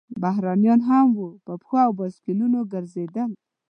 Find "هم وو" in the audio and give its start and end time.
0.89-1.27